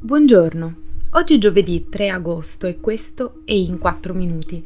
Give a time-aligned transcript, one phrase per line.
[0.00, 0.74] Buongiorno,
[1.14, 4.64] oggi è giovedì 3 agosto e questo è In 4 Minuti,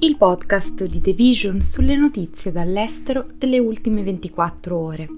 [0.00, 5.08] il podcast di The Vision sulle notizie dall'estero delle ultime 24 ore.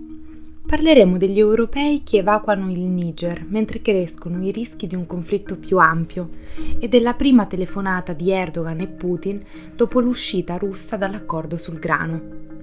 [0.65, 5.79] Parleremo degli europei che evacuano il Niger mentre crescono i rischi di un conflitto più
[5.79, 6.31] ampio
[6.79, 9.43] e della prima telefonata di Erdogan e Putin
[9.75, 12.60] dopo l'uscita russa dall'accordo sul grano.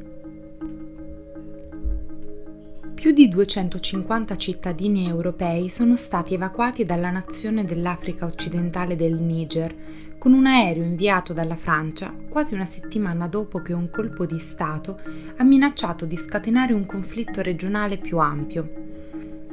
[2.98, 9.76] Più di 250 cittadini europei sono stati evacuati dalla nazione dell'Africa occidentale del Niger
[10.17, 14.99] con un aereo inviato dalla Francia quasi una settimana dopo che un colpo di Stato
[15.38, 18.87] ha minacciato di scatenare un conflitto regionale più ampio.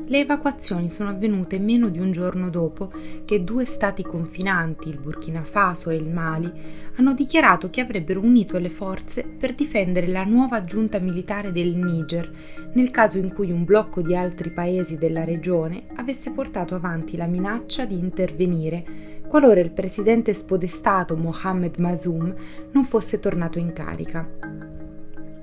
[0.07, 2.93] Le evacuazioni sono avvenute meno di un giorno dopo
[3.25, 6.53] che due stati confinanti, il Burkina Faso e il Mali,
[6.97, 12.31] hanno dichiarato che avrebbero unito le forze per difendere la nuova giunta militare del Niger
[12.75, 17.27] nel caso in cui un blocco di altri paesi della regione avesse portato avanti la
[17.27, 22.35] minaccia di intervenire qualora il presidente spodestato Mohamed Mazoum
[22.73, 24.64] non fosse tornato in carica.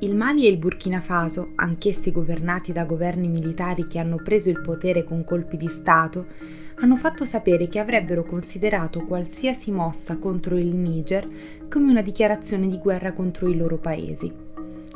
[0.04, 4.60] Il Mali e il Burkina Faso, anch'essi governati da governi militari che hanno preso il
[4.60, 6.26] potere con colpi di Stato,
[6.78, 11.28] hanno fatto sapere che avrebbero considerato qualsiasi mossa contro il Niger
[11.70, 14.34] come una dichiarazione di guerra contro i loro paesi.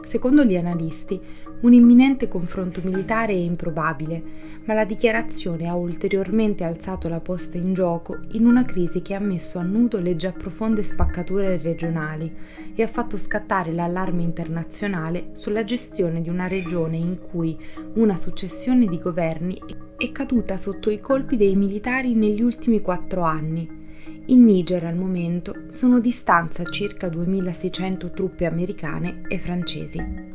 [0.03, 1.21] Secondo gli analisti,
[1.61, 4.21] un imminente confronto militare è improbabile,
[4.65, 9.19] ma la dichiarazione ha ulteriormente alzato la posta in gioco in una crisi che ha
[9.19, 12.31] messo a nudo le già profonde spaccature regionali
[12.75, 17.57] e ha fatto scattare l'allarme internazionale sulla gestione di una regione in cui
[17.93, 19.59] una successione di governi
[19.97, 23.83] è caduta sotto i colpi dei militari negli ultimi quattro anni.
[24.27, 30.34] In Niger al momento sono di stanza circa 2600 truppe americane e francesi.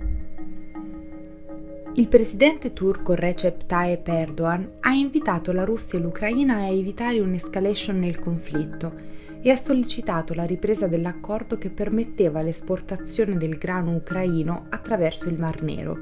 [2.01, 7.99] Il presidente turco Recep Tayyip Erdogan ha invitato la Russia e l'Ucraina a evitare un'escalation
[7.99, 8.95] nel conflitto
[9.43, 15.63] e ha sollecitato la ripresa dell'accordo che permetteva l'esportazione del grano ucraino attraverso il Mar
[15.63, 15.99] Nero.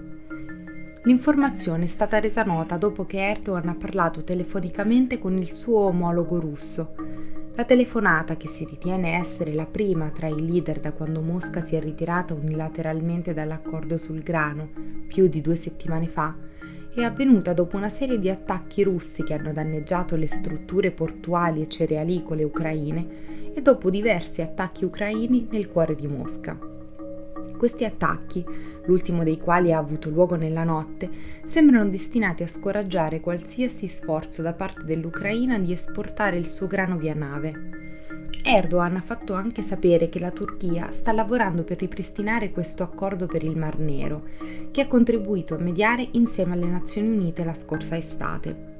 [1.02, 6.38] L'informazione è stata resa nota dopo che Erdogan ha parlato telefonicamente con il suo omologo
[6.38, 6.94] russo,
[7.58, 11.74] la telefonata, che si ritiene essere la prima tra i leader da quando Mosca si
[11.74, 14.68] è ritirata unilateralmente dall'accordo sul grano
[15.08, 16.36] più di due settimane fa,
[16.94, 21.66] è avvenuta dopo una serie di attacchi russi che hanno danneggiato le strutture portuali e
[21.66, 26.67] cerealicole ucraine e dopo diversi attacchi ucraini nel cuore di Mosca.
[27.58, 28.44] Questi attacchi,
[28.84, 31.10] l'ultimo dei quali ha avuto luogo nella notte,
[31.44, 37.14] sembrano destinati a scoraggiare qualsiasi sforzo da parte dell'Ucraina di esportare il suo grano via
[37.14, 37.88] nave.
[38.44, 43.42] Erdogan ha fatto anche sapere che la Turchia sta lavorando per ripristinare questo accordo per
[43.42, 44.22] il Mar Nero,
[44.70, 48.76] che ha contribuito a mediare insieme alle Nazioni Unite la scorsa estate.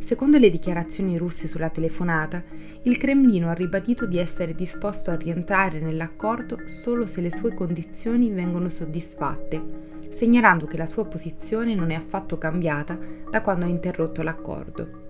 [0.00, 2.42] Secondo le dichiarazioni russe sulla telefonata,
[2.82, 8.30] il Cremlino ha ribadito di essere disposto a rientrare nell'accordo solo se le sue condizioni
[8.30, 9.60] vengono soddisfatte,
[10.08, 12.98] segnalando che la sua posizione non è affatto cambiata
[13.30, 15.06] da quando ha interrotto l'accordo.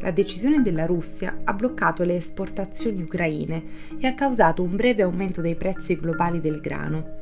[0.00, 3.62] La decisione della Russia ha bloccato le esportazioni ucraine
[4.00, 7.20] e ha causato un breve aumento dei prezzi globali del grano.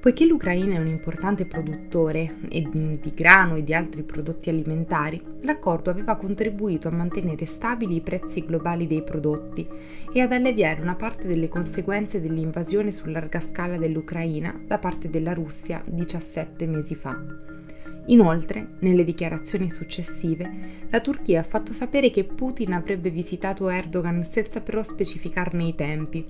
[0.00, 6.16] Poiché l'Ucraina è un importante produttore di grano e di altri prodotti alimentari, l'accordo aveva
[6.16, 9.68] contribuito a mantenere stabili i prezzi globali dei prodotti
[10.10, 15.34] e ad alleviare una parte delle conseguenze dell'invasione su larga scala dell'Ucraina da parte della
[15.34, 17.59] Russia 17 mesi fa.
[18.06, 20.50] Inoltre, nelle dichiarazioni successive,
[20.90, 26.26] la Turchia ha fatto sapere che Putin avrebbe visitato Erdogan senza però specificarne i tempi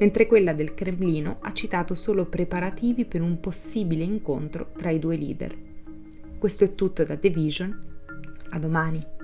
[0.00, 5.16] mentre quella del Cremlino ha citato solo preparativi per un possibile incontro tra i due
[5.16, 5.54] leader.
[6.38, 7.88] Questo è tutto da The Vision.
[8.48, 9.19] A domani.